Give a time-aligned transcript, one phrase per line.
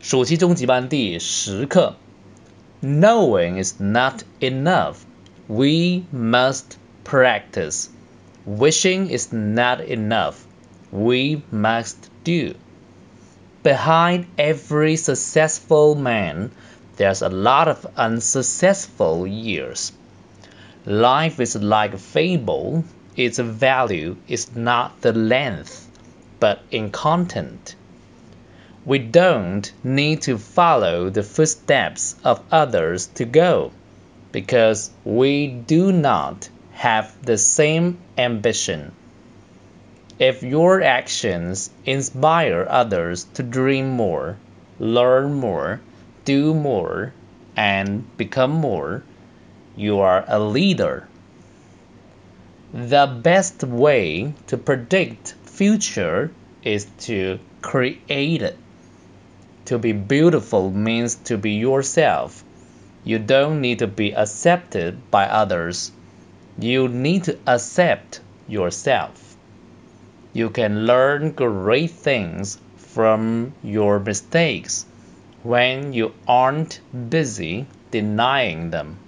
[0.00, 1.96] 暑期中级班第十课。
[2.82, 4.98] Knowing is not enough.
[5.48, 7.88] We must practice.
[8.46, 10.44] Wishing is not enough.
[10.90, 12.54] We must do.
[13.62, 16.50] Behind every successful man,
[16.96, 19.92] there's a lot of unsuccessful years.
[20.84, 22.84] Life is like a fable.
[23.16, 25.88] Its value is not the length,
[26.38, 27.74] but in content.
[28.83, 33.71] We don't need to follow the footsteps of others to go,
[34.31, 38.91] because we do not have the same ambition.
[40.17, 44.37] If your actions inspire others to dream more,
[44.79, 45.79] learn more,
[46.25, 47.13] do more,
[47.55, 49.03] and become more,
[49.75, 51.07] you are a leader.
[52.73, 56.31] The best way to predict future
[56.63, 58.57] is to create it.
[59.70, 62.44] To be beautiful means to be yourself.
[63.02, 65.90] You don't need to be accepted by others.
[66.56, 69.36] You need to accept yourself.
[70.32, 74.86] You can learn great things from your mistakes
[75.42, 76.80] when you aren't
[77.10, 78.98] busy denying them.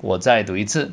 [0.00, 0.92] 我再读一次.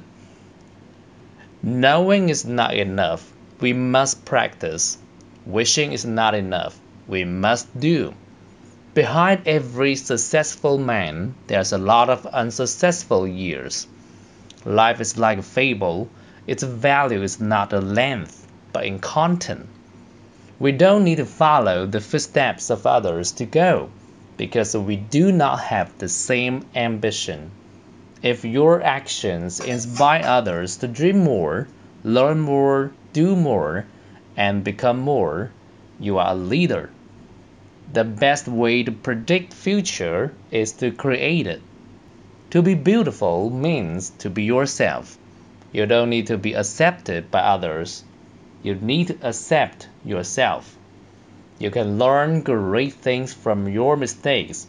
[1.63, 3.21] Knowing is not enough.
[3.59, 4.97] We must practice.
[5.45, 6.73] Wishing is not enough
[7.08, 8.14] we must do.
[8.94, 13.86] Behind every successful man, there's a lot of unsuccessful years.
[14.64, 16.08] Life is like a fable.
[16.46, 19.66] Its value is not in length, but in content.
[20.58, 23.90] We don't need to follow the footsteps of others to go,
[24.36, 27.52] because we do not have the same ambition.
[28.20, 31.68] If your actions inspire others to dream more,
[32.02, 33.86] learn more, do more,
[34.36, 35.52] and become more,
[36.00, 36.90] you are a leader.
[37.91, 41.61] The best way to predict future is to create it.
[42.49, 45.17] To be beautiful means to be yourself.
[45.72, 48.03] You don't need to be accepted by others.
[48.63, 50.75] You need to accept yourself.
[51.59, 54.66] You can learn great things from your mistakes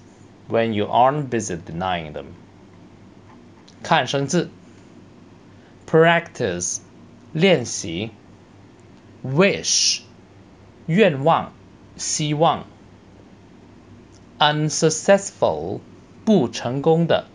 [0.48, 2.34] when you aren't busy denying them.
[3.82, 4.50] 看生字，
[5.86, 6.80] practice
[7.32, 8.10] 练习，
[9.24, 10.02] wish
[10.86, 11.52] 愿望、
[11.96, 12.66] 希望。
[14.39, 15.79] unsuccessful
[16.25, 17.25] 不成功的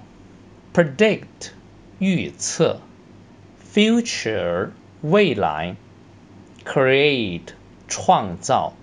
[0.73, 1.51] Predict,
[1.99, 2.81] 预测.
[3.73, 4.71] Future,
[5.01, 5.77] 未来。
[6.64, 7.52] create
[7.88, 8.74] 创造，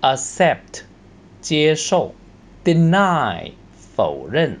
[0.00, 0.82] accept
[1.40, 2.14] 接受，
[2.64, 3.52] deny
[3.96, 4.58] 否认。